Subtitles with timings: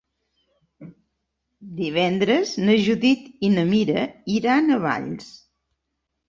[1.81, 4.07] Divendres na Judit i na Mira
[4.39, 5.29] iran a Valls.